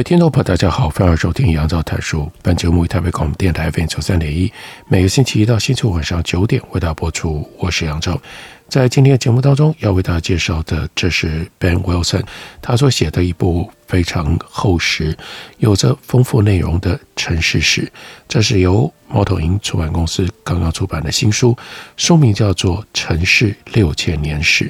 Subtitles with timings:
[0.00, 2.26] 位听众朋友，大家好，欢迎收听杨照谈书。
[2.40, 4.50] 本节目为台北广播电台 FM 九三点一，
[4.88, 7.46] 每个星期一到星期五晚上九点为大家播出。
[7.58, 8.18] 我是杨照，
[8.66, 12.22] 在今天的节目当中要为大家介绍的，这是 Ben Wilson
[12.62, 15.14] 他所写的一部非常厚实、
[15.58, 17.86] 有着丰富内容的城市史。
[18.26, 21.54] 这是由猫头鹰出版公司刚刚出版的新书，
[21.98, 24.64] 书名叫做《城市六千年史》。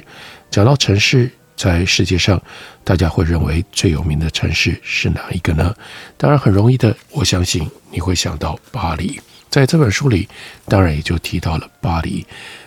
[0.49, 1.31] 讲到城市。
[1.55, 2.41] 在世界上，
[2.83, 5.75] 大家会认为最有名的城市是哪一个呢？
[6.17, 9.19] 当然很容易的，我相信你会想到巴黎。
[9.49, 10.27] 在这本书里，
[10.65, 12.25] 当然也就提到了巴黎。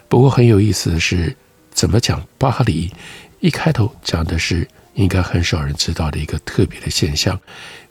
[0.08, 1.34] 不过很有意思的是，
[1.72, 2.92] 怎么讲巴黎？
[3.40, 7.38] 一开头讲的是应该很少人知道的一个特别的现象。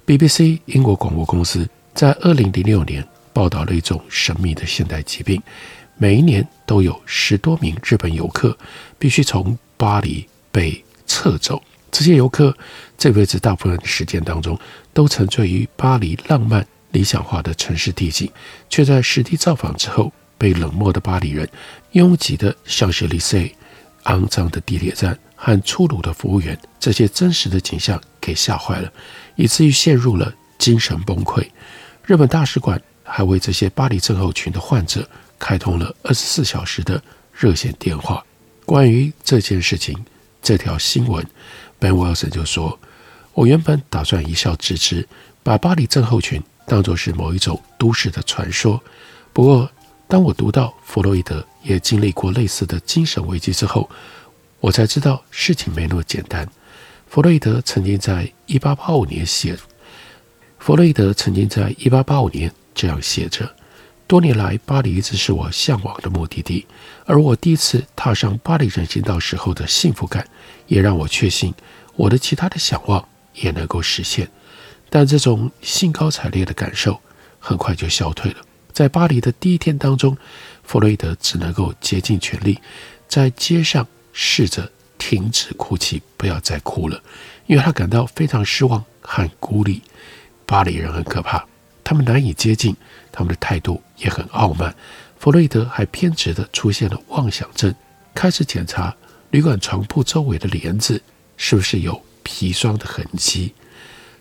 [0.06, 5.42] BBC 英国广播公司在二零零六年报道了一种神秘的现代疾病，
[5.98, 8.58] 每一年都有十多名日本游客
[8.98, 12.56] 必须从巴黎被撤走，这些游客
[12.96, 14.58] 这辈子大部分的时间当中，
[14.94, 18.32] 都沉醉于巴黎浪漫理想化的城市地景，
[18.70, 21.50] 却在实地造访之后，被冷漠的巴黎人、
[21.94, 23.38] 拥挤的香榭丽舍、
[24.04, 28.94] 肮脏的地铁站和粗鲁的服务员这些真实的景象给吓坏了，
[29.36, 31.44] 以至于陷入了精神崩溃。
[32.06, 35.10] 日本大使馆还为这些巴黎症候群的患者
[35.40, 37.02] 开通了二十四小时的
[37.34, 38.24] 热线电话。
[38.66, 39.98] 关于这件事情。
[40.44, 41.26] 这条新闻
[41.80, 42.78] ，Ben Wilson 就说
[43.34, 45.08] ：“我原本打算一笑置之，
[45.42, 48.84] 把巴黎症候群当作是某一种都市的传说。
[49.32, 49.72] 不过，
[50.06, 53.90] 当我读到弗洛伊德也经历过类似的精神危机之后，
[54.60, 56.46] 我才知道事情没那么简单。
[57.08, 59.58] 弗洛伊德曾经在1885年写，
[60.60, 63.50] 弗洛伊德曾经在1885年这样写着。”
[64.14, 66.68] 多年来，巴黎一直是我向往的目的地，
[67.08, 70.24] 而我第一次踏上巴黎人行道时候的幸福感，
[70.68, 71.52] 也让我确信
[71.96, 73.04] 我的其他的想望
[73.34, 74.30] 也能够实现。
[74.88, 77.02] 但这种兴高采烈的感受
[77.40, 78.38] 很快就消退了。
[78.72, 80.16] 在巴黎的第一天当中，
[80.62, 82.60] 弗洛伊德只能够竭尽全力
[83.08, 87.02] 在街上试着停止哭泣，不要再哭了，
[87.48, 89.82] 因为他感到非常失望和孤立。
[90.46, 91.44] 巴黎人很可怕。
[91.86, 92.74] 他们难以接近，
[93.14, 94.76] 他们的态度也很傲慢。
[95.18, 97.74] 弗洛伊德还偏执地出现了妄想症，
[98.14, 98.94] 开始检查
[99.30, 101.02] 旅馆床铺周围的帘子
[101.38, 103.54] 是不是有砒霜的痕迹。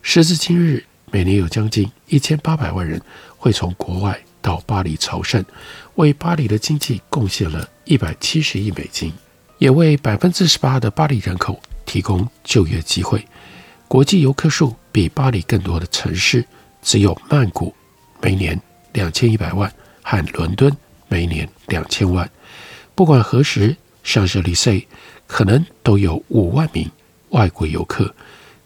[0.02, 3.00] 时至今日，每年有将近一千八百万人
[3.36, 5.44] 会从国外到巴黎朝圣，
[5.94, 9.12] 为巴黎的经济贡献了一百七十亿美金，
[9.58, 13.26] 也为百分之十八的巴黎人口提供就业机会。
[13.88, 16.44] 国际游客数比巴黎更多的城市。
[16.84, 17.72] 只有曼谷
[18.20, 18.60] 每年
[18.92, 19.72] 两千一百万，
[20.02, 20.74] 和伦敦
[21.08, 22.30] 每年两千万。
[22.94, 24.86] 不管何时，香榭丽塞
[25.26, 26.90] 可能都有五万名
[27.30, 28.14] 外国游客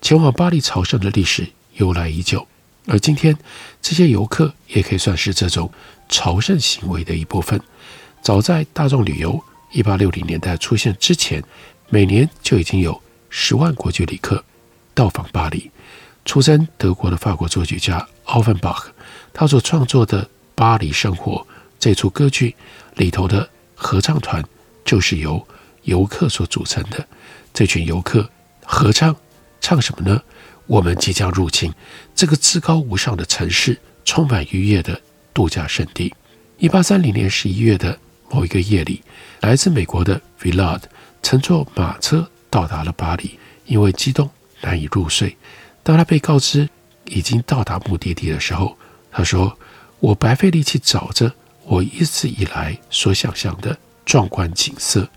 [0.00, 2.46] 前往巴黎朝圣的历史由来已久。
[2.86, 3.36] 而今天，
[3.82, 5.70] 这些游客也可以算是这种
[6.08, 7.60] 朝圣行为的一部分。
[8.22, 9.40] 早在大众旅游
[9.72, 11.42] 一八六零年代出现之前，
[11.88, 14.44] 每年就已经有十万国际旅客
[14.94, 15.70] 到访巴黎。
[16.24, 18.92] 出身德国的法国作曲家奥芬巴赫，
[19.38, 20.24] 他所创作的
[20.54, 21.32] 《巴黎生活》
[21.78, 22.56] 这出歌剧
[22.94, 24.42] 里头的合唱团，
[24.82, 25.46] 就是由
[25.82, 27.06] 游客所组成的。
[27.52, 28.30] 这群游客
[28.64, 29.14] 合唱，
[29.60, 30.22] 唱什么呢？
[30.66, 31.70] 我们即将入侵
[32.14, 34.98] 这个至高无上的城市，充满愉悦的
[35.34, 36.14] 度假胜地。
[36.56, 37.98] 一八三零年十一月的
[38.30, 39.02] 某一个夜里，
[39.42, 40.80] 来自美国的 Villard
[41.22, 44.30] 乘坐马车到达了巴黎，因为激动
[44.62, 45.36] 难以入睡。
[45.82, 46.66] 当他被告知
[47.04, 48.78] 已经到达目的地的时候，
[49.16, 49.58] 他说
[49.98, 51.32] ：“我白费力气找着
[51.64, 53.74] 我一直以来所想象的
[54.04, 55.08] 壮观景色。”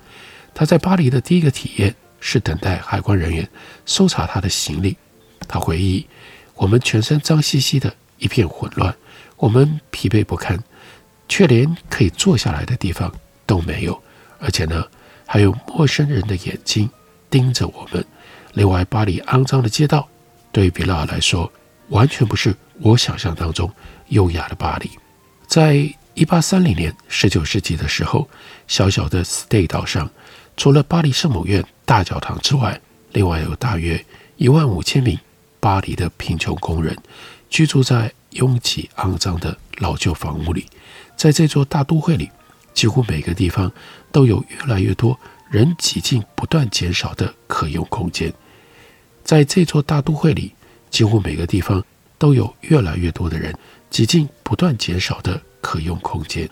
[0.55, 3.45] 他在巴黎的第一个体验是等待海关人员
[3.85, 4.95] 搜查他的行李。
[5.49, 6.07] 他回忆
[6.55, 8.95] ：“我们全身脏兮兮的，一片混乱，
[9.35, 10.57] 我们疲惫不堪，
[11.27, 13.13] 却连可以坐下来的地方
[13.45, 14.01] 都没有。
[14.39, 14.81] 而且呢，
[15.25, 16.89] 还有陌生人的眼睛
[17.29, 18.05] 盯着我们。
[18.53, 20.07] 另外，巴黎肮脏的街道。”
[20.53, 21.51] 对于比拉尔来说，
[21.89, 23.71] 完全不是我想象当中
[24.07, 24.89] 优雅的巴黎。
[25.47, 28.27] 在一八三零年，十九世纪的时候，
[28.67, 30.09] 小小的 Stay 岛上
[30.57, 32.79] 除了巴黎圣母院大教堂之外，
[33.13, 34.03] 另外有大约
[34.37, 35.17] 一万五千名
[35.59, 36.97] 巴黎的贫穷工人
[37.49, 40.65] 居住在拥挤肮脏的老旧房屋里。
[41.15, 42.29] 在这座大都会里，
[42.73, 43.71] 几乎每个地方
[44.11, 45.17] 都有越来越多
[45.49, 48.31] 人挤进不断减少的可用空间。
[49.23, 50.53] 在这座大都会里，
[50.89, 51.83] 几乎每个地方
[52.17, 53.53] 都有越来越多的人
[53.89, 56.49] 挤进不断减少的可用空间。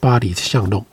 [0.00, 0.84] 巴黎的巷弄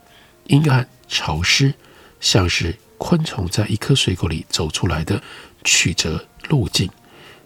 [0.47, 1.73] 阴暗潮湿，
[2.19, 5.21] 像是昆虫在一颗水果里走出来的
[5.63, 6.89] 曲折路径。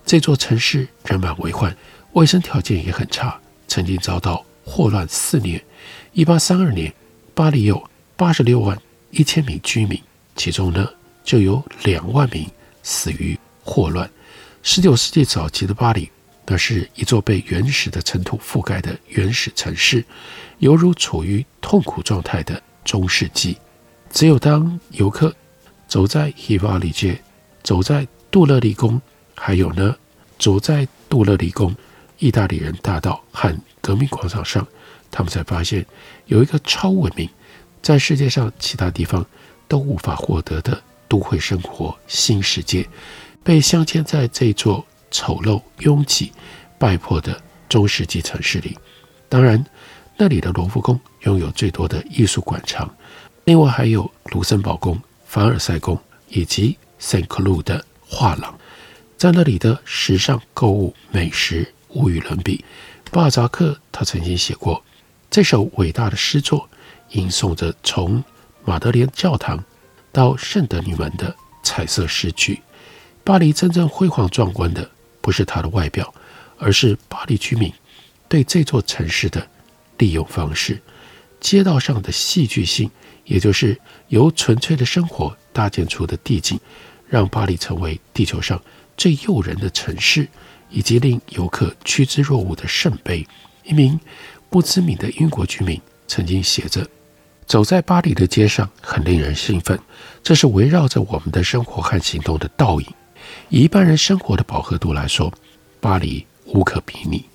[0.05, 1.75] 这座城市人满为患，
[2.13, 5.63] 卫生条件也很差，曾经遭到霍乱肆虐。
[6.13, 6.93] 一八三二年，
[7.33, 8.77] 巴黎有八十六万
[9.11, 10.01] 一千名居民，
[10.35, 10.89] 其中呢
[11.23, 12.49] 就有两万名
[12.81, 14.09] 死于霍乱。
[14.71, 16.11] 十九世纪早期的巴黎，
[16.45, 20.05] 那是一座被原始的尘土覆盖的原始城市，
[20.59, 23.57] 犹如处于痛苦状态的中世纪。
[24.11, 25.35] 只有当游客
[25.87, 27.19] 走在希瓦里街，
[27.63, 29.01] 走在杜勒里宫，
[29.33, 29.95] 还有呢
[30.37, 31.75] 走在杜勒里宫、
[32.19, 33.51] 意大利人大道和
[33.81, 34.67] 革命广场上。
[35.09, 35.83] 他们才发现，
[36.27, 37.27] 有一个超文明，
[37.81, 39.25] 在世界上其他地方
[39.67, 42.87] 都无法获得的都会生活新世界，
[43.49, 46.31] 被镶嵌在这座丑陋、拥挤、
[46.77, 48.77] 败破的中世纪城市里。
[49.27, 49.65] 当然，
[50.17, 52.87] 那里的罗浮宫拥有最多的艺术馆藏，
[53.45, 58.55] 另外还有卢森堡宫、凡尔赛宫以及圣克鲁的画廊。
[59.17, 62.63] 在那里的时尚、购物、美食无与伦比。
[63.09, 64.83] 巴尔扎克他曾经写过。
[65.31, 66.69] 这首伟大的诗作，
[67.13, 68.23] 吟诵着从
[68.63, 69.63] 马德莲教堂
[70.11, 72.61] 到圣德女门的彩色诗句。
[73.23, 74.89] 巴黎真正辉煌壮观的，
[75.21, 76.13] 不是它的外表，
[76.57, 77.71] 而是巴黎居民
[78.27, 79.47] 对这座城市的
[79.97, 80.81] 利用方式。
[81.39, 82.89] 街道上的戏剧性，
[83.25, 86.59] 也就是由纯粹的生活搭建出的地景，
[87.07, 88.61] 让巴黎成为地球上
[88.97, 90.27] 最诱人的城市，
[90.69, 93.25] 以及令游客趋之若鹜的圣杯。
[93.63, 93.99] 一名。
[94.51, 96.83] 不知名的英国居民曾经写着
[97.45, 99.79] ：“走在巴黎的街上很令人兴奋，
[100.23, 102.87] 这是围绕着我们的生活和行动的倒影。
[103.49, 105.33] 以一般人生活的饱和度来说，
[105.79, 107.25] 巴黎无可比拟。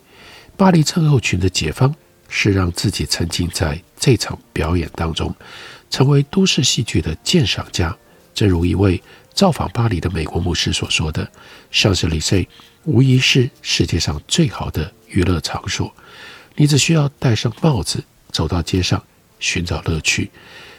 [0.57, 1.93] 巴黎症候群的解方
[2.29, 5.35] 是让自己沉浸在这场表演当中，
[5.91, 7.95] 成为都市戏剧的鉴赏家。
[8.33, 9.03] 正如一位
[9.33, 11.29] 造访巴黎的美国牧师所说的
[11.73, 12.37] ：‘香榭丽舍
[12.85, 15.93] 无疑是世界上最好的娱乐场所。’”
[16.57, 19.03] 你只需要戴上帽子，走到街上
[19.41, 20.31] 寻找乐趣。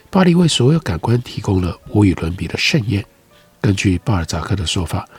[0.09, 3.05] 巴黎为所有感官提供了无与伦比的盛宴。
[3.65, 5.09] 根据巴尔扎克的说法，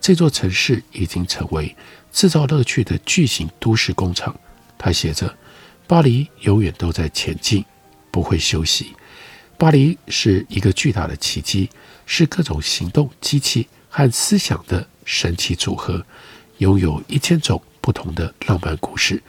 [0.00, 1.74] 这座城市已经成为
[2.12, 4.32] 制造乐趣的巨型都市工厂。
[4.78, 5.36] 他写着
[5.88, 7.64] ：“巴黎永远都在前进，
[8.12, 8.94] 不会休息。
[9.58, 11.68] 巴黎是一个巨大的奇迹，
[12.06, 16.06] 是各种行动机器和思想的神奇组合，
[16.58, 19.20] 拥有一千种不同的浪漫故事。”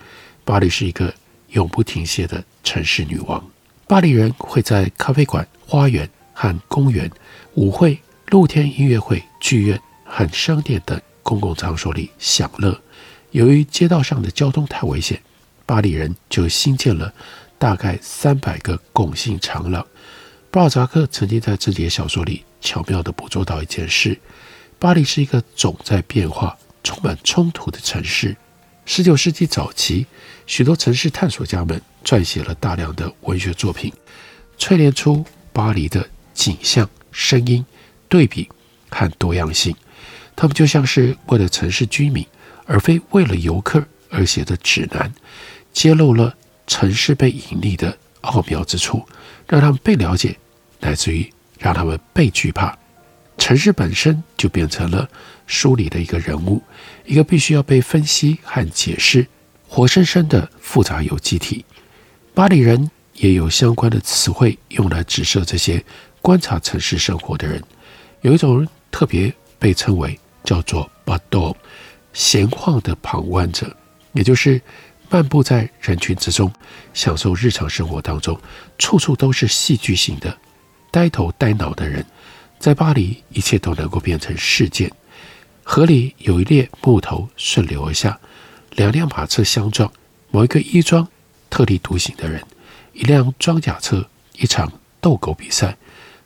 [0.46, 1.12] 巴黎是一个
[1.54, 3.44] 永不停歇的城市女王。
[3.88, 7.10] 巴黎人会在咖啡馆、花园和公园、
[7.56, 12.78] 舞会、露天音乐会、剧院和商店等公共场所里享乐。
[13.32, 15.22] 由于街道上的交通太危险，
[15.66, 17.14] 巴黎人就新建了
[17.58, 19.86] 大概三百个拱形长廊。
[20.52, 24.20] 巴尔扎克曾经在自己的小说里巧妙地捕捉到一件事：
[24.78, 28.36] 巴黎是一个总在变化、充满冲突的城市。
[28.86, 30.06] 十九世纪早期，
[30.46, 33.94] 许多城市探索家们撰写了大量的文学作品，
[34.58, 37.66] 淬炼出巴黎的景象、声音、
[38.08, 38.50] 对比
[38.90, 39.76] 和多样性。
[40.36, 42.26] 他们就像是为了城市居民，
[42.66, 45.12] 而非为了游客而写的指南，
[45.74, 46.36] 揭露了
[46.68, 49.04] 城市被隐匿的奥妙之处，
[49.48, 50.38] 让他们被了解，
[50.80, 52.78] 乃至于让他们被惧怕。
[53.38, 55.10] 城市本身就变成了
[55.46, 56.62] 书里的一个人物，
[57.06, 59.26] 一个必须要被分析和解释、
[59.68, 61.66] 活生生的复杂有机体。
[62.34, 65.84] 巴黎人也有相关的词汇用来指涉这些
[66.22, 67.64] 观察城市生活的人。
[68.22, 71.56] 有一种人特别被称为叫做 “Badaud”，
[72.14, 73.76] 闲晃的旁观者，
[74.14, 74.62] 也就是
[75.10, 76.52] 漫步在人群之中，
[76.94, 78.40] 享受日常生活当中
[78.78, 80.38] 处处都是戏剧性的
[80.92, 82.06] 呆头呆脑的人。
[82.60, 84.92] 在巴黎，一切都能够变成事件。
[85.64, 88.20] 河里有一列木头顺流而下，
[88.72, 89.92] 两辆马车相撞，
[90.32, 91.08] 某一个衣装
[91.50, 92.44] 特立独行的人，
[92.94, 95.78] 一辆装甲车，一场斗狗比赛。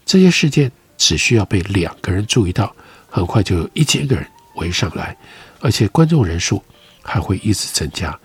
[0.05, 0.71] 这些事件
[1.01, 2.75] 只需要被两个人注意到，
[3.10, 4.24] 很快就有一千个人
[4.58, 5.17] 围上来，
[5.60, 6.63] 而且观众人数
[7.01, 8.17] 还会一直增加，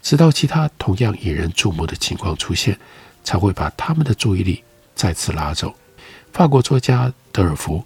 [0.00, 2.78] 直到其他同样引人注目的情况出现，
[3.22, 5.74] 才会把他们的注意力再次拉走。
[6.32, 7.84] 法国作家德尔福，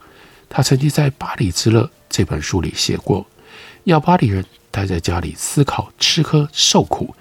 [0.48, 3.26] 他曾经在《巴黎之乐》这本书里写过，
[3.82, 7.12] 要巴黎人待在家里思考、吃喝、受苦，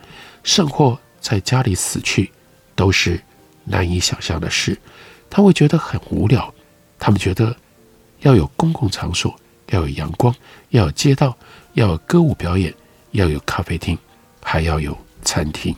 [0.44, 2.32] 甚或在家里死去，
[2.76, 3.20] 都是
[3.64, 4.80] 难以想象的事。
[5.28, 6.54] 他会觉得很无聊，
[7.06, 7.56] 他们觉得
[8.22, 10.34] 要有公共场所，要有阳光，
[10.70, 11.38] 要有街道，
[11.74, 12.74] 要有歌舞表演，
[13.12, 13.96] 要有咖啡厅，
[14.42, 15.76] 还要有餐厅。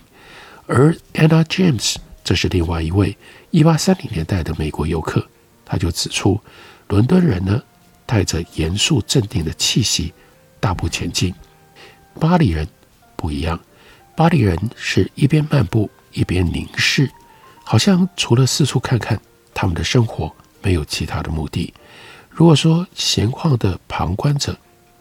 [0.67, 3.17] 而 Anna James 这是另外一位
[3.51, 5.27] 1830年代的美国游客。
[5.65, 6.39] 他就指出，
[6.87, 7.61] 伦敦人呢，
[8.05, 10.13] 带着严肃镇定的气息
[10.61, 11.35] 大步前进，
[12.21, 12.65] 巴黎人
[13.17, 13.59] 不一样，
[14.15, 17.11] 巴黎人是一边漫步一边凝视，
[17.65, 19.19] 好像除了四处看看，
[19.53, 21.73] 他们的生活没有其他的目的。
[22.29, 24.55] 如果说闲逛的旁观者，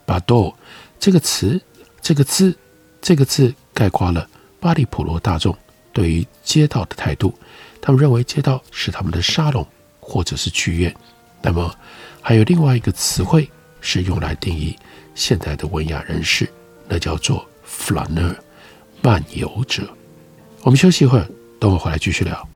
[0.05, 0.55] 把 “do”
[0.99, 1.61] 这个词、
[2.01, 2.57] 这个字、
[3.01, 4.29] 这个字概括了
[4.61, 5.57] 巴黎普罗大众
[5.93, 7.33] 对于街道的态度，
[7.81, 9.67] 他们认为街道是他们的沙龙。
[10.09, 10.95] 或者是剧院，
[11.43, 11.75] 那么
[12.23, 14.77] 还有另外一个词汇是用来定义
[15.17, 16.49] 现代的文雅人士，
[16.87, 18.37] 那叫做 flaneur
[19.03, 19.83] 漫游者。
[20.63, 22.56] 我们休息一会儿，等我回来继续聊。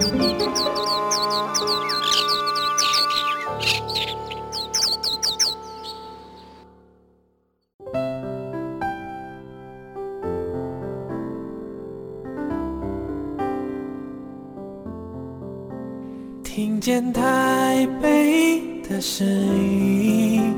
[16.63, 20.53] 听见台北的声音，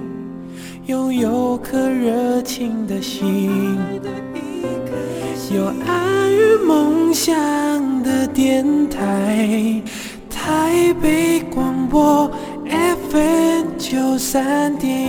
[0.85, 3.49] 拥有颗热情的心，
[5.55, 7.33] 有爱与梦想
[8.03, 9.81] 的电台，
[10.29, 12.29] 台北广播
[12.67, 15.02] FM 九三点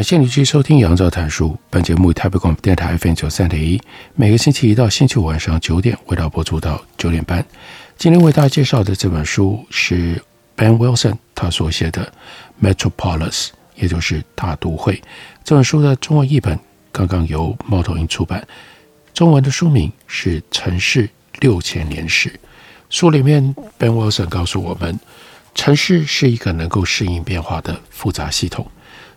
[0.00, 1.48] 感谢你继续收听《杨照谈书》。
[1.68, 3.78] 本节目以台北广播电台 FM 九三点一，
[4.14, 7.44] 每个星期一到星期五晚上九点，为大家播出到九点半。
[7.98, 10.18] 今天为大家介绍的这本书是
[10.56, 12.10] Ben Wilson 他所写的
[12.66, 15.02] 《Metropolis》，也就是大都会。
[15.44, 16.58] 这本书的中文译本
[16.90, 18.42] 刚刚由猫头鹰出版，
[19.12, 22.30] 中文的书名是《城市六千年史》。
[22.88, 24.98] 书里面 Ben Wilson 告诉我们，
[25.54, 28.66] 城市是一个能够适应变化的复杂系统。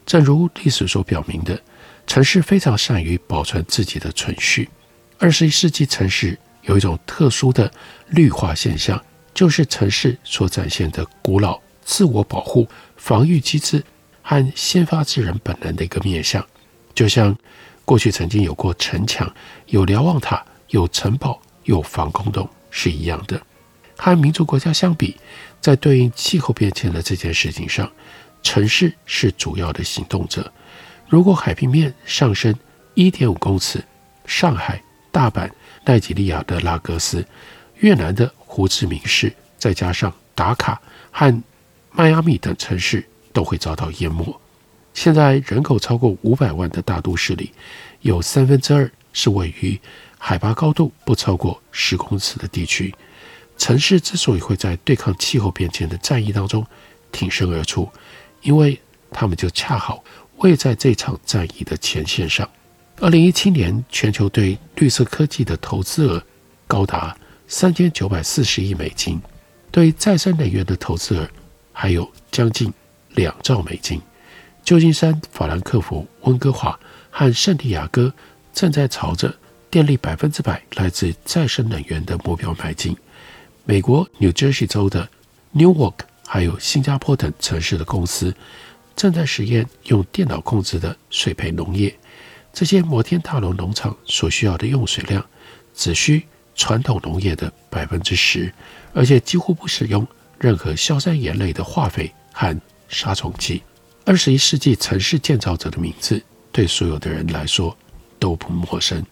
[0.05, 1.59] 正如历史所表明的，
[2.05, 4.69] 城市非常善于保存自己的存续。
[5.17, 7.71] 二十一世纪城市有一种特殊的
[8.09, 9.01] 绿化现象，
[9.33, 12.67] 就是城市所展现的古老自我保护、
[12.97, 13.83] 防御机制
[14.21, 16.45] 和先发制人本能的一个面向。
[16.93, 17.35] 就像
[17.85, 19.33] 过去曾经有过城墙、
[19.67, 23.41] 有瞭望塔、有城堡、有防空洞是一样的。
[23.95, 25.15] 和民族国家相比，
[25.61, 27.89] 在对应气候变迁的这件事情上，
[28.43, 30.51] 城市是主要的行动者。
[31.09, 32.53] 如果海平面上升
[32.93, 33.83] 一点五公尺，
[34.25, 34.81] 上海、
[35.11, 35.49] 大阪、
[35.85, 37.25] 奈及利亚的拉各斯、
[37.77, 40.79] 越南的胡志明市，再加上达卡
[41.11, 41.43] 和
[41.91, 44.39] 迈阿密等城市，都会遭到淹没。
[44.93, 47.51] 现在人口超过五百万的大都市里，
[48.01, 49.79] 有三分之二是位于
[50.17, 52.93] 海拔高度不超过十公尺的地区。
[53.57, 56.65] 城市之所以会在对抗气候变迁的战役当中
[57.11, 57.87] 挺身而出，
[58.43, 58.79] 因为
[59.11, 60.03] 他们就恰好
[60.37, 62.47] 位在这场战役的前线上。
[62.99, 66.23] 二零一七年，全球对绿色科技的投资额
[66.67, 67.15] 高达
[67.47, 69.19] 三千九百四十亿美金，
[69.71, 71.27] 对再生能源的投资额
[71.71, 72.71] 还有将近
[73.15, 73.99] 两兆美金。
[74.63, 78.13] 旧金山、法兰克福、温哥华和圣地亚哥
[78.53, 79.35] 正在朝着
[79.69, 82.95] 电力百分之百来自再生能源的目标迈进。
[83.65, 85.09] 美国 New Jersey 州的
[85.53, 85.95] Newark。
[86.33, 88.35] 还有新加坡等城市的公司，
[88.95, 91.95] 正在实验用电脑控制的水培农业。
[92.51, 95.23] 这些摩天大楼农场所需要的用水量，
[95.75, 96.23] 只需
[96.55, 98.51] 传统农业的百分之十，
[98.95, 100.07] 而且几乎不使用
[100.39, 102.59] 任何硝酸盐类的化肥和
[102.89, 103.61] 杀虫剂。
[104.03, 106.19] 二十一世纪城市建造者的名字，
[106.51, 107.77] 对所有的人来说
[108.17, 109.05] 都不陌生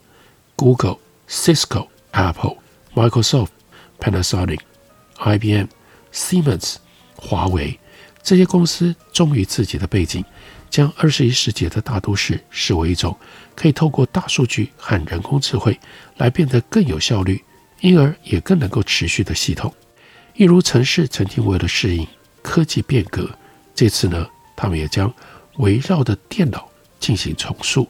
[0.55, 0.97] ：Google、
[1.29, 2.55] Cisco、Apple、
[2.95, 3.49] Microsoft、
[3.99, 4.61] Panasonic、
[5.19, 5.67] IBM、
[6.11, 6.77] Siemens、
[7.21, 7.79] 华为。
[8.23, 10.25] 这些公司忠于自己的背景，
[10.69, 13.15] 将二十一世纪的大都市视为一种
[13.55, 15.79] 可以透过大数据和人工智慧
[16.17, 17.43] 来变得更有效率，
[17.79, 19.73] 因而也更能够持续的系统。
[20.35, 22.07] 一如城市曾经为了适应
[22.41, 23.29] 科技变革，
[23.75, 25.11] 这次呢，他们也将
[25.57, 27.87] 围绕着电脑进行重塑。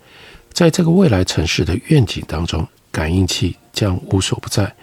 [0.53, 4.73] 在这个未来城市的愿景当中，感应器将无所不在。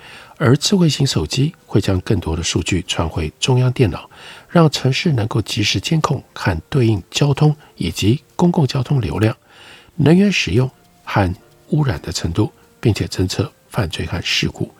[0.41, 4.09] 而智慧型手机会将更多的数据传回中央电脑，
[4.49, 9.37] 让城市能够及时监控和对应交通以及公共交通流量、
[9.97, 10.71] 能源使用
[11.05, 11.35] 和
[11.69, 14.73] 污染的程度，并且侦测犯罪和事故。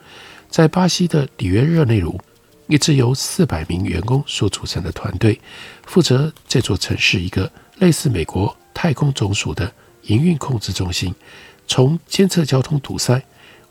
[0.49, 2.19] 在巴西的里约热内卢，
[2.67, 5.39] 一支由四百名员工所组成的团队，
[5.85, 9.71] 负责这座城市一个类似美国太空总署的
[10.03, 11.13] 营运控制中心，
[11.67, 13.21] 从监测交通堵塞、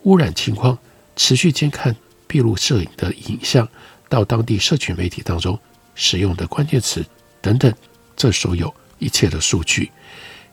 [0.03, 0.79] 污染情况。
[1.21, 1.97] 持续监看
[2.29, 3.69] 闭路摄影的影像，
[4.09, 5.59] 到当地社群媒体当中
[5.99, 7.05] 使用的关键词
[7.43, 7.71] 等等，
[8.17, 9.91] 这所有一切的数据。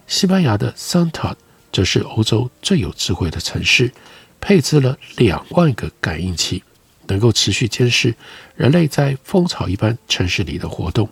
[0.07, 1.35] 西班牙的 Santa
[1.71, 3.93] 则是欧洲最有智慧的城市，
[4.41, 6.63] 配置了两万个感应器，
[7.07, 8.15] 能够持续监视
[8.55, 11.07] 人类在蜂巢一般城市里的活动。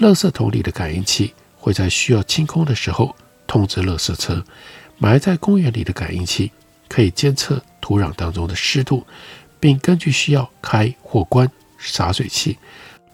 [0.00, 3.14] 垃圾桶里的感应器会在需要清空的时候
[3.46, 4.42] 通知垃圾车，
[4.98, 6.50] 埋在公园里的感应器。
[6.88, 9.04] 可以监测土壤当中的湿度，
[9.58, 12.56] 并根据需要开或关洒水器。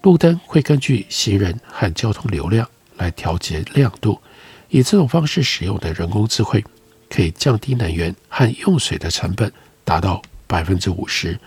[0.03, 4.19] 路灯会根据行人和交通流量来调节亮度。
[4.67, 6.63] 以这种方式使用的人工智慧，
[7.09, 9.49] 可以降低能源和用水的成本，
[9.85, 11.39] 达到百分之五十。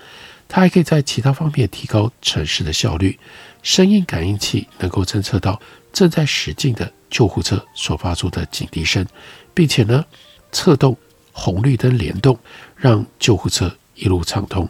[0.49, 3.19] 它还可以在其他方面提高城市的效率。
[3.62, 5.61] 声音感应器能够侦测到
[5.92, 9.07] 正在驶进的救护车所发出的警笛声，
[9.53, 10.05] 并且呢，
[10.51, 10.97] 策动。
[11.38, 12.38] 红绿灯联动，
[12.75, 14.66] 让救护车一路畅通。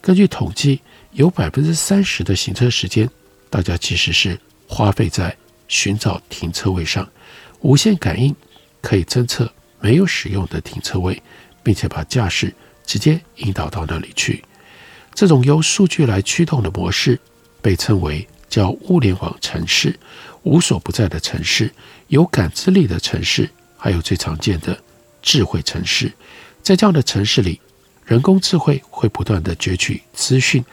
[0.00, 0.80] 根据统计，
[1.12, 3.08] 有百分之三十的行车时间，
[3.50, 5.36] 大家其实是花费在
[5.68, 7.08] 寻找停车位上。
[7.60, 8.34] 无线感应
[8.80, 11.22] 可以侦测没有使用的停车位，
[11.62, 12.54] 并且把驾驶
[12.86, 14.44] 直接引导到那里去。
[15.14, 17.18] 这种由数据来驱动的模式，
[17.60, 19.98] 被称为叫物联网城市、
[20.42, 21.72] 无所不在的城市、
[22.06, 24.78] 有感知力的城市，还有最常见的。
[25.20, 26.12] 智慧城市，
[26.62, 27.60] 在这样的城市里，
[28.06, 30.64] 人工智慧会不断地攫取资讯，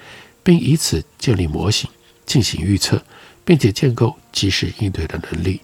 [0.43, 1.89] 并以此建立模型，
[2.25, 3.01] 进行预测，
[3.43, 5.61] 并且建构及时应对的能力。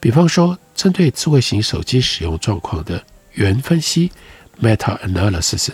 [0.00, 4.10] 比方说，针对智慧型手机使用状况的元分析
[4.60, 5.70] （Meta-analysis）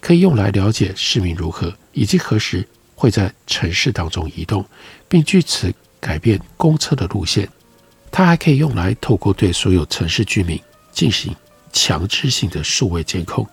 [0.00, 4.64] 可以用来了解市民如何以及何时会在城市当中移动，
[5.08, 7.48] 并据此改变公车的路线。
[8.10, 10.60] 它还可以用来透过对所有城市居民
[10.92, 11.34] 进行。
[11.74, 13.48] 强制性的数位监控，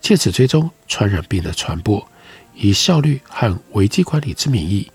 [0.00, 2.06] 借此追踪传染病的传播，
[2.54, 4.88] 以效率和危机管理之名义，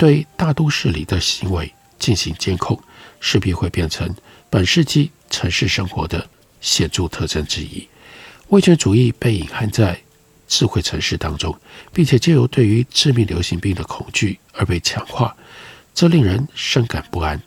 [0.00, 2.82] 对大都市里的行为进行监控，
[3.20, 4.08] 势必会变成
[4.48, 6.26] 本世纪城市生活的
[6.62, 7.86] 显著特征之一。
[8.48, 10.00] 威权主义被隐含在
[10.48, 11.54] 智慧城市当中，
[11.92, 15.36] 并且借由对于致命流行病的恐惧而被强化，
[15.94, 17.38] 这令人深感不安。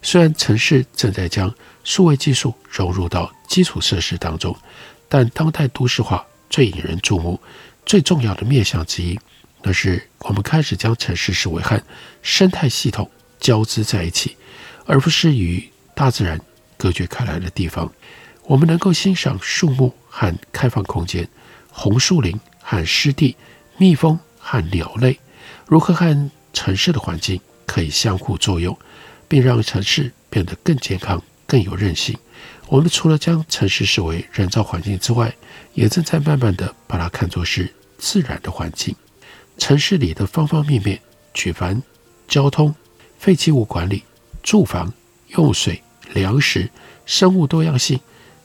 [0.00, 4.56] 虽然城市正在将数位技术融入到基础设施当中，
[5.08, 7.40] 但当代都市化最引人注目、
[7.84, 9.18] 最重要的面向之一，
[9.66, 11.82] 那是我们开始将城市视为和
[12.22, 14.36] 生态系统交织在一起，
[14.84, 16.40] 而不是与大自然
[16.76, 17.92] 隔绝开来的地方。
[18.44, 21.28] 我们能够欣赏树木和开放空间、
[21.72, 23.34] 红树林和湿地、
[23.76, 25.18] 蜜蜂和鸟类，
[25.66, 28.78] 如何和城市的环境可以相互作用，
[29.26, 31.20] 并让城市变得更健康。
[31.48, 32.16] 更有韧性。
[32.66, 35.34] 我们除了将城市视为人造环境之外，
[35.74, 38.94] 也正在慢慢地把它看作是自然的环境。
[39.58, 41.00] 城市里的方方面面，
[41.34, 41.82] 举凡
[42.28, 42.74] 交通、
[43.18, 44.02] 废弃物管理、
[44.42, 44.92] 住房、
[45.28, 46.70] 用水、粮食、
[47.04, 47.98] 生物多样性、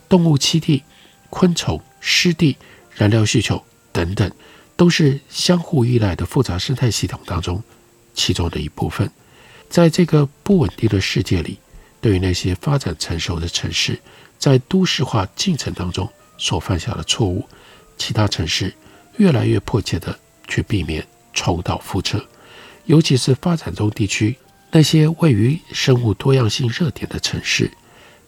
[0.07, 0.83] 动物栖地、
[1.29, 2.57] 昆虫、湿地、
[2.95, 4.31] 燃料需求等等，
[4.75, 7.61] 都是相互依赖的复杂生态系统当中
[8.13, 9.09] 其中的一部分。
[9.69, 11.57] 在这个不稳定的世界里。
[12.01, 13.99] 对于那些发展成熟的城市，
[14.39, 17.47] 在都市化进程当中所犯下的错误，
[17.95, 18.73] 其他城市
[19.17, 20.19] 越来越迫切地
[20.51, 22.23] 去避免重蹈覆辙。
[22.85, 24.35] 尤其是发展中地区，
[24.71, 27.71] 那些位于生物多样性热点的城市，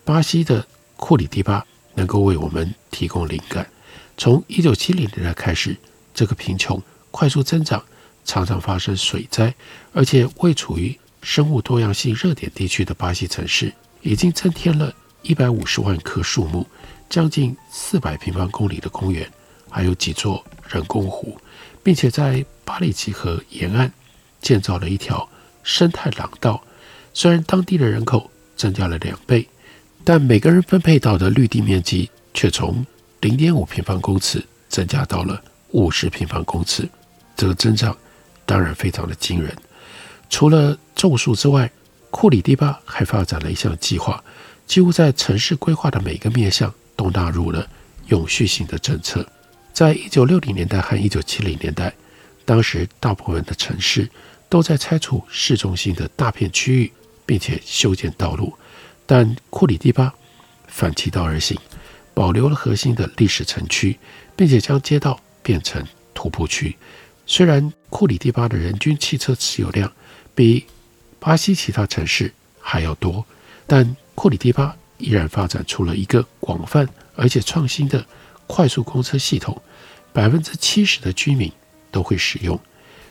[0.06, 3.68] 巴西的库里蒂巴能够为我们提供灵感。
[4.16, 5.76] 从一九七零年代开始，
[6.14, 6.82] 这个贫穷、
[7.12, 7.84] 快速增长、
[8.24, 9.54] 常常发生水灾，
[9.92, 16.66] 而且位处于生物多样性热点地区的巴西城市，已经增添了一百五十万棵树木，
[17.10, 19.28] 将近四百平方公里的公园，
[19.70, 21.38] 还有几座人工湖，
[21.84, 23.92] 并且在巴里奇河沿岸
[24.42, 25.30] 建造了一条。
[25.66, 26.62] 生态廊道，
[27.14, 29.48] 虽然当地的人口增加了两倍，
[30.04, 32.86] 但每个人分配到的绿地面积却从
[33.22, 35.42] 零点五平方公尺增加到了
[35.72, 36.86] 五十平方公尺。
[37.38, 37.96] 这个增长
[38.46, 39.56] 当然非常的惊人。
[40.30, 41.72] 除了种树之外，
[42.12, 44.22] 库里蒂巴还发展了一项计划，
[44.68, 47.66] 几乎在城市规划的每个面向都纳入了
[48.08, 49.26] 永续性的政策。
[49.74, 51.94] 在一九六零年代和一九七零年代，
[52.46, 54.10] 当时大部分的城市。
[54.50, 56.92] 都在拆除市中心的大片区域，
[57.26, 58.54] 并且修建道路，
[59.04, 60.14] 但库里蒂巴
[60.68, 61.58] 反其道而行，
[62.14, 63.98] 保留了核心的历史城区，
[64.36, 65.84] 并且将街道变成
[66.14, 66.78] 徒步区。
[67.26, 69.92] 虽然库里蒂巴的人均汽车持有量
[70.36, 70.68] 比
[71.20, 73.26] 巴西其他城市还要多，
[73.66, 78.06] 但库里蒂巴依然发展出了一个广泛而且创新的
[78.54, 79.60] 快速公车系统，
[80.12, 81.52] 百分之七十的居民
[81.90, 82.60] 都会使用。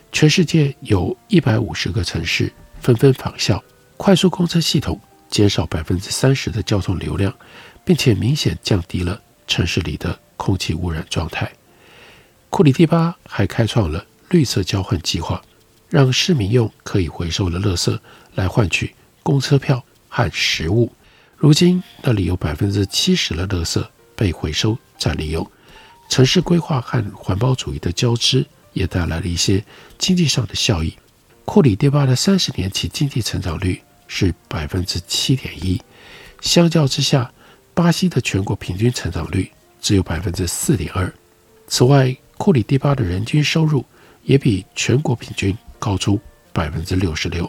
[0.09, 3.61] 全世界有一百五十个城市纷纷仿效，
[3.97, 4.97] 快速公车系统
[5.29, 7.35] 减少百分之三十的交通流量，
[7.83, 11.51] 并且明显降低了城市里的空气污染状态。
[12.49, 15.41] 库里蒂巴还开创了绿色交换计划，
[15.89, 17.99] 让市民用可以回收的垃圾
[18.35, 20.89] 来换取公车票和食物。
[21.35, 25.49] 如今那里有百分之七十的垃圾被回收再利用，
[26.07, 28.45] 城市规划和环保主义的交织。
[28.73, 29.63] 也带来了一些
[29.99, 30.91] 经济上的效益。
[31.45, 35.79] 库里蒂巴的三十年期经济成长率是百分之七点一，
[36.41, 37.31] 相较之下，
[37.75, 41.13] 巴西的全国平均成长率只有百分之四点二。
[41.67, 43.85] 此外，库里蒂巴的人均收入
[44.23, 46.19] 也比全国平均高出
[46.51, 47.47] 百分之六十六。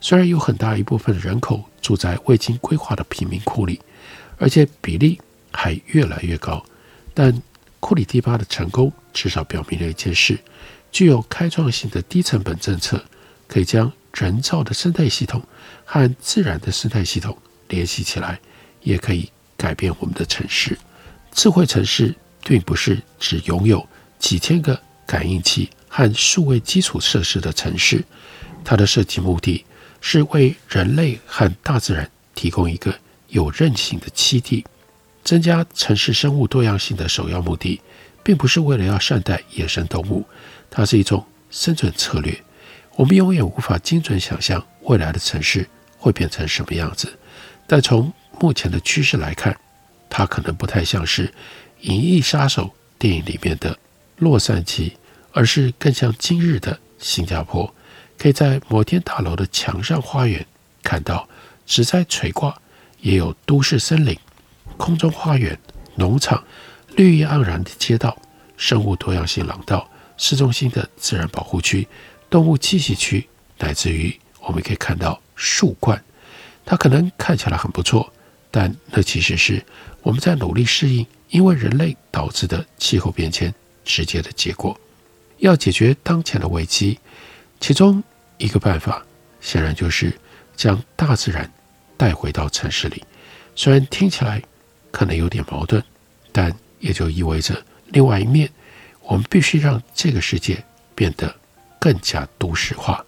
[0.00, 3.80] 虽然有很大一部分人口住在未经规划的贫民窟里，
[4.36, 5.20] 而且比例
[5.52, 6.60] 还越来越高，
[7.18, 7.42] 但
[7.80, 10.38] 库里蒂巴的成功至少表明了一件事。
[10.92, 13.02] 具有开创性的低成本政策，
[13.48, 15.42] 可以将人造的生态系统
[15.86, 17.36] 和自然的生态系统
[17.68, 18.38] 联系起来，
[18.82, 20.78] 也可以改变我们的城市。
[21.32, 23.86] 智慧城市并不是只拥有
[24.18, 28.04] 几千个感应器和数位基础设施的城市，
[28.62, 29.64] 它的设计目的
[30.02, 32.94] 是为人类和大自然提供一个
[33.28, 34.66] 有韧性的栖地。
[35.26, 37.80] 增加城市生物多样性的首要目的，
[38.22, 40.24] 并不是为了要善待野生动物。
[40.70, 42.40] 它是一种生存策略。
[42.94, 47.12] 我们永远无法精准想象未来的城市会变成什么样子，
[47.66, 49.58] 但从目前的趋势来看，
[50.08, 51.26] 它可能不太像是
[51.80, 52.62] 《银翼杀手》
[52.96, 53.76] 电影里面的
[54.18, 54.92] 洛杉矶，
[55.32, 57.74] 而是更像今日的新加坡。
[58.16, 60.46] 可以在摩天大楼的墙上花园
[60.84, 61.28] 看到
[61.66, 62.56] 植栽垂挂，
[63.00, 64.16] 也有都市森林、
[64.76, 65.58] 空中花园、
[65.96, 66.42] 农场、
[66.96, 68.16] 绿意盎然的街道、
[68.56, 69.88] 生物多样性廊道。
[70.18, 71.86] 市中心的自然保护区、
[72.30, 76.02] 动物栖息区，乃至于我们可以看到树冠，
[76.64, 78.10] 它可能看起来很不错，
[78.50, 79.62] 但那其实是
[80.00, 84.74] 我们在努力适应因为人类导致的气候变迁直接的结果。
[85.36, 86.98] 要解决当前的危机，
[87.60, 88.02] 其中
[88.38, 89.04] 一个办法
[89.42, 90.18] 显然就是
[90.56, 91.52] 将大自然
[91.98, 93.04] 带回到城市里。
[93.54, 94.42] 虽然听起来
[94.96, 95.82] 可能有点矛盾，
[96.32, 98.50] 但也就意味着另外一面。
[99.02, 101.36] 我们必须让这个世界变得
[101.78, 103.04] 更加都市化。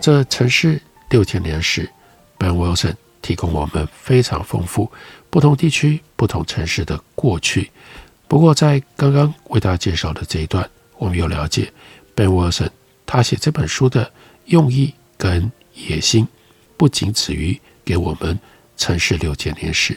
[0.00, 1.86] 这城市六千年史
[2.38, 4.90] ，Ben Wilson 提供我们非常丰富
[5.28, 7.70] 不同地区、不同城市的过去。
[8.26, 11.70] 不过，在刚刚为大家介绍的这一段，我们有了解
[12.14, 12.70] Ben Wilson
[13.04, 14.10] 他写这本书的
[14.46, 16.26] 用意跟野心，
[16.78, 18.40] 不仅止于给我们
[18.78, 19.96] 城市六千年史，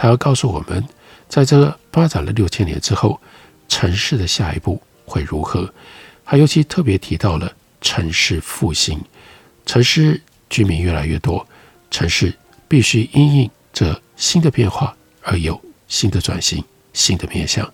[0.00, 0.82] 他要告诉我们，
[1.28, 3.20] 在这发展了六千年之后，
[3.68, 4.80] 城市的下一步。
[5.04, 5.70] 会如何？
[6.24, 8.98] 还尤其特别提到了城市复兴，
[9.66, 11.46] 城市居民越来越多，
[11.90, 12.32] 城市
[12.66, 17.70] 必须因应这新的变化而有新的转型、新的面向。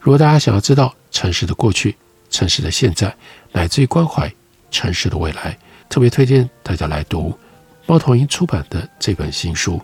[0.00, 1.94] 如果大家想要知道城市的过去、
[2.30, 3.14] 城市的现在，
[3.52, 4.32] 乃至于关怀
[4.70, 5.58] 城市的未来，
[5.90, 7.36] 特别推荐大家来读
[7.84, 9.78] 猫头鹰出版的这本新书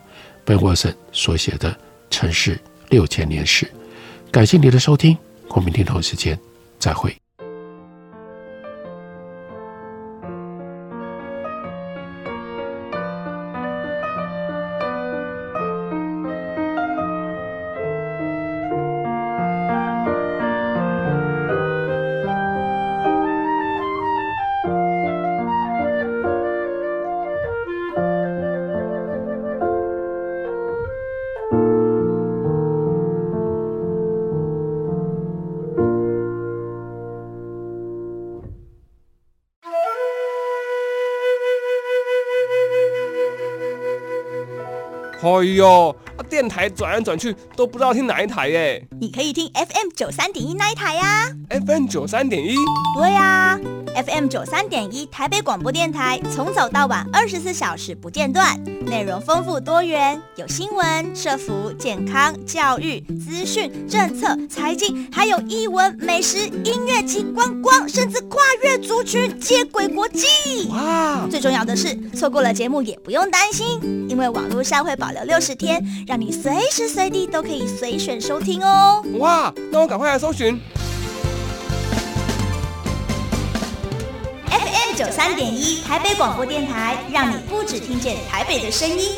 [0.45, 1.71] 贝沃森所写的
[2.11, 2.59] 《城市
[2.91, 3.67] 六千年史》。
[4.31, 5.17] 感谢你的收听，
[5.49, 6.39] 我们明天同一时间。
[6.79, 7.22] 再会。
[45.23, 45.95] 哎呦，
[46.29, 48.85] 电台转来转去都不知道听哪一台耶。
[49.01, 51.31] 你可以听 FM 九三点一那一台呀。
[51.49, 52.57] FM 九三点一。
[52.99, 53.59] 对呀
[53.95, 70.27] ，FM 九三点一台北广播电台，从早到晚二十四小时不间断，内容丰富多元，有新闻、社服、健康、教育、资讯、政策、财经，还有艺文、美食、音乐及观光，甚至跨越族群，接轨国际。
[70.71, 71.27] 哇！
[71.31, 73.79] 最重要的是，错过了节目也不用担心，
[74.09, 79.03] 因为网络上会保留六十天，让你随时随地都可以随选收听哦。
[79.19, 79.53] 哇！
[79.71, 80.61] 那我赶快来搜寻
[85.05, 89.11] 九三点一台北广播电台，让你不止听见台北的声音。